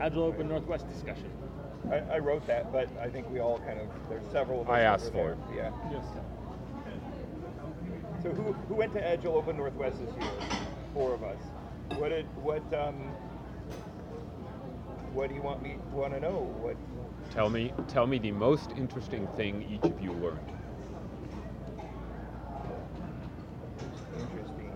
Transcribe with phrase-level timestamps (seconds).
[0.00, 1.30] Agile Open Northwest discussion.
[1.90, 4.74] I, I wrote that, but I think we all kind of, there's several of us
[4.74, 5.38] I asked for it.
[5.54, 5.70] Yeah.
[5.90, 6.04] Yes.
[8.22, 10.30] So who, who went to Agile Open Northwest this year?
[10.92, 11.38] Four of us.
[11.96, 12.94] What did, what, um,
[15.12, 16.52] what do you want me, want to know?
[16.60, 16.76] What,
[17.30, 20.38] Tell me, tell me the most interesting thing each of you learned.
[24.18, 24.72] interesting.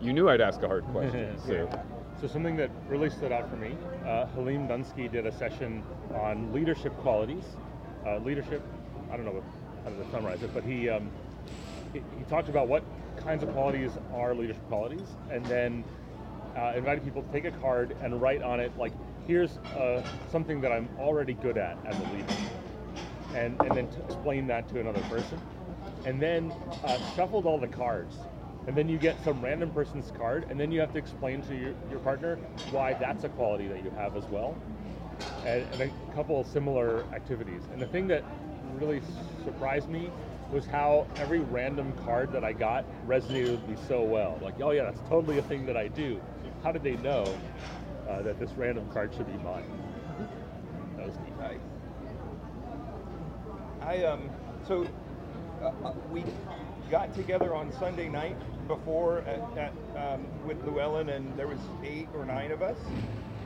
[0.00, 1.82] You knew I'd ask a hard question, so Yeah.
[2.20, 3.76] So something that really stood out for me,
[4.06, 5.82] uh, Halim Dunsky did a session
[6.14, 7.44] on leadership qualities.
[8.06, 8.62] Uh, leadership,
[9.10, 9.42] I don't know
[9.82, 11.10] how to summarize it, but he, um,
[11.92, 12.82] he he talked about what
[13.18, 15.84] kinds of qualities are leadership qualities, and then
[16.56, 18.92] uh, invited people to take a card and write on it like,
[19.26, 22.32] here's uh, something that I'm already good at as a leader,
[23.34, 25.40] and and then to explain that to another person,
[26.04, 26.52] and then
[26.84, 28.16] uh, shuffled all the cards.
[28.66, 31.54] And then you get some random person's card, and then you have to explain to
[31.54, 32.36] your, your partner
[32.70, 34.56] why that's a quality that you have as well.
[35.44, 37.62] And, and a couple of similar activities.
[37.72, 38.24] And the thing that
[38.78, 39.02] really
[39.44, 40.10] surprised me
[40.50, 44.38] was how every random card that I got resonated with me so well.
[44.42, 46.22] Like, oh yeah, that's totally a thing that I do.
[46.62, 47.38] How did they know
[48.08, 49.68] uh, that this random card should be mine?
[50.96, 51.34] That was neat.
[53.80, 54.30] I um
[54.66, 54.88] so
[55.62, 56.24] uh, uh, we
[56.90, 58.36] got together on Sunday night
[58.68, 62.78] before at, at um, with Llewellyn, and there was eight or nine of us,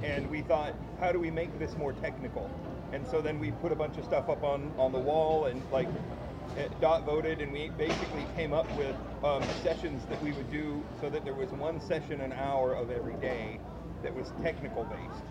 [0.02, 2.50] and we thought, how do we make this more technical?
[2.92, 5.62] And so then we put a bunch of stuff up on on the wall, and
[5.70, 5.88] like
[6.80, 11.08] Dot voted, and we basically came up with um, sessions that we would do so
[11.10, 13.60] that there was one session an hour of every day
[14.02, 15.24] that was technical based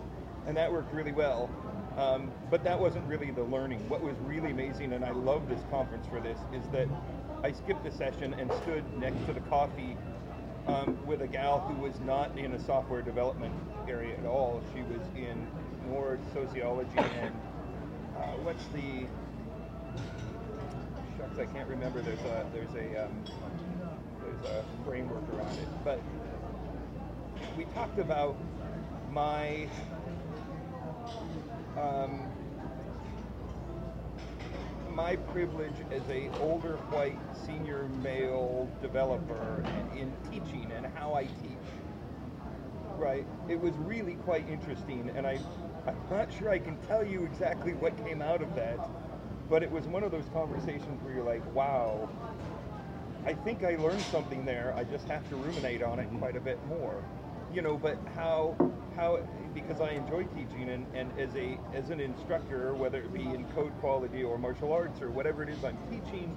[0.48, 1.50] and that worked really well.
[1.98, 3.86] Um, but that wasn't really the learning.
[3.88, 6.88] What was really amazing, and I love this conference for this, is that
[7.42, 9.96] I skipped a session and stood next to the coffee
[10.66, 13.54] um, with a gal who was not in a software development
[13.88, 14.60] area at all.
[14.74, 15.46] She was in
[15.88, 17.32] more sociology and
[18.16, 19.06] uh, what's the
[21.16, 22.02] shucks, I can't remember.
[22.02, 23.24] There's a there's a um,
[24.20, 26.00] there's a framework around it, but
[27.56, 28.36] we talked about
[29.12, 29.68] my
[31.76, 32.26] um,
[35.08, 39.64] my privilege as a older white senior male developer
[39.96, 41.68] in teaching and how I teach.
[42.98, 43.26] Right.
[43.48, 45.38] It was really quite interesting, and I
[45.86, 48.78] I'm not sure I can tell you exactly what came out of that,
[49.48, 52.06] but it was one of those conversations where you're like, wow.
[53.24, 54.74] I think I learned something there.
[54.76, 57.02] I just have to ruminate on it quite a bit more.
[57.52, 58.56] You know, but how
[58.94, 59.20] how
[59.54, 63.44] because I enjoy teaching and, and as a as an instructor, whether it be in
[63.54, 66.36] code quality or martial arts or whatever it is I'm teaching,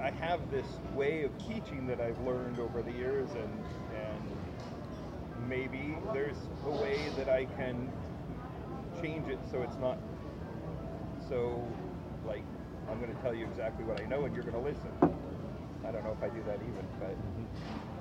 [0.00, 3.64] I have this way of teaching that I've learned over the years and
[3.94, 6.36] and maybe there's
[6.66, 7.92] a way that I can
[9.00, 9.98] change it so it's not
[11.28, 11.64] so
[12.26, 12.44] like
[12.90, 15.31] I'm going to tell you exactly what I know and you're going to listen.
[15.86, 17.16] I don't know if I do that even, but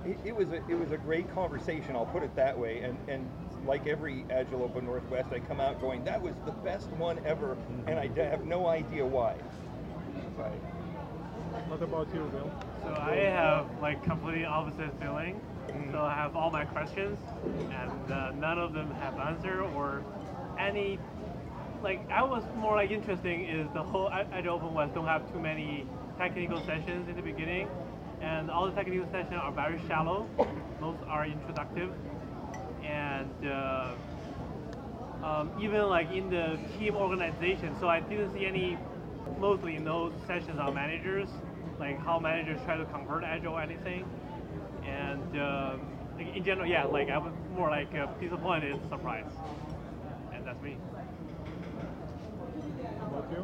[0.06, 1.96] it, it was a it was a great conversation.
[1.96, 2.81] I'll put it that way.
[2.81, 3.30] And and
[3.66, 7.58] like every Agile Open Northwest, I come out going, that was the best one ever,
[7.88, 9.36] and I d- have no idea why.
[10.38, 10.53] But
[11.68, 12.52] What about you, Bill?
[12.84, 15.41] So I have like completely opposite feeling.
[15.91, 17.20] So I have all my questions,
[17.72, 20.03] and uh, none of them have answer or
[20.59, 21.00] any.
[21.81, 25.31] Like I was more like interesting is the whole A- Agile Open West don't have
[25.31, 25.88] too many
[26.22, 27.68] technical sessions in the beginning,
[28.22, 30.28] and all the technical sessions are very shallow.
[30.80, 31.92] Most are introductive,
[32.86, 33.96] and uh,
[35.24, 37.76] um, even like in the team organization.
[37.80, 38.78] So I didn't see any,
[39.40, 41.28] mostly no sessions on managers,
[41.80, 44.06] like how managers try to convert agile or anything.
[44.86, 45.78] And uh,
[46.20, 49.36] in general, yeah, like I was more like uh, disappointed, surprised,
[50.36, 50.78] and that's me.
[53.09, 53.42] What about you?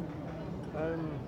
[0.78, 1.18] Um,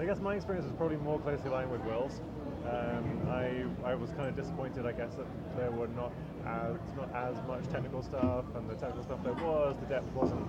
[0.00, 2.22] I guess my experience is probably more closely aligned with Will's.
[2.64, 5.26] Um, I I was kind of disappointed, I guess, that
[5.58, 6.10] there were not
[6.46, 10.46] as not as much technical stuff, and the technical stuff there was, the depth wasn't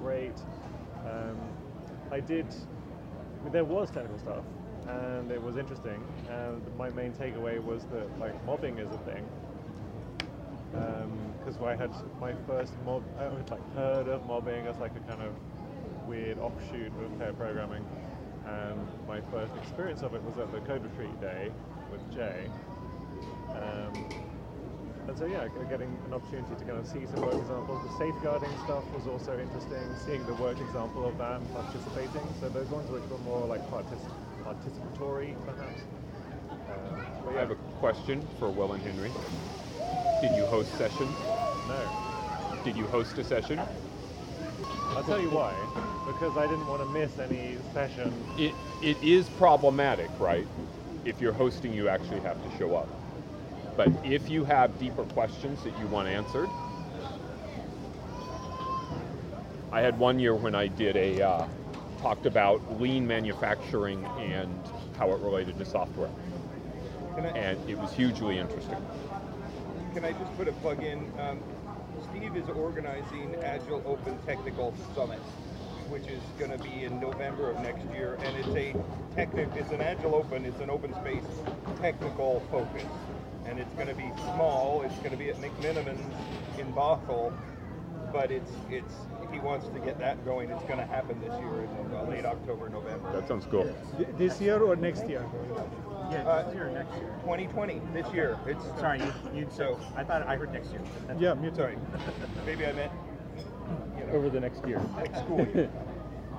[0.00, 0.36] great.
[1.08, 1.38] Um,
[2.10, 2.46] I did,
[3.52, 4.42] there was technical stuff,
[4.88, 6.02] and it was interesting.
[6.28, 9.24] And my main takeaway was that like mobbing is a thing.
[11.38, 15.00] Because I had my first mob, I had like heard of mobbing as like a
[15.08, 15.32] kind of
[16.08, 17.84] weird offshoot of pair programming.
[18.50, 21.50] And my first experience of it was at the Code Retreat Day
[21.90, 22.48] with Jay.
[23.54, 23.92] Um,
[25.08, 27.82] and so yeah, getting an opportunity to kind of see some work examples.
[27.82, 32.26] The safeguarding stuff was also interesting, seeing the work example of that and participating.
[32.38, 33.98] So those ones which were more like partic-
[34.44, 35.82] participatory, perhaps.
[36.70, 39.12] Uh, but I have a question for Will and Henry.
[40.20, 41.16] Did you host sessions?
[41.66, 42.62] no.
[42.64, 43.60] Did you host a session?
[44.94, 45.56] I'll tell you why.
[46.06, 48.12] Because I didn't want to miss any session.
[48.36, 50.46] It, it is problematic, right?
[51.04, 52.88] If you're hosting, you actually have to show up.
[53.76, 56.48] But if you have deeper questions that you want answered,
[59.72, 61.46] I had one year when I did a uh,
[62.00, 64.52] talked about lean manufacturing and
[64.98, 66.10] how it related to software,
[67.14, 68.76] Can I, and it was hugely interesting.
[69.94, 70.98] can I just put a plug in?
[71.20, 71.40] Um,
[72.10, 75.20] Steve is organizing Agile Open Technical Summit,
[75.90, 78.74] which is going to be in November of next year, and it's a
[79.14, 79.48] technic.
[79.56, 80.44] It's an Agile Open.
[80.44, 81.24] It's an open space
[81.80, 82.86] technical focus,
[83.46, 84.82] and it's going to be small.
[84.82, 86.00] It's going to be at McMenamins
[86.58, 87.32] in Bothell,
[88.12, 88.94] but it's it's
[89.32, 90.50] he wants to get that going.
[90.50, 93.12] It's going to happen this year in uh, late October, November.
[93.12, 93.64] That sounds cool.
[93.96, 95.24] Th- This year or next year?
[96.10, 97.14] Yeah, Uh, this year next year.
[97.22, 98.36] 2020 this year.
[98.46, 100.80] It's Sorry, you, you So- so I thought I heard next year.
[101.18, 101.56] Yeah, me too.
[101.56, 101.76] Sorry,
[102.44, 103.09] maybe I meant you know,
[104.12, 104.80] Over the next year.
[104.96, 105.70] next school year.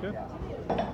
[0.03, 0.87] Okay.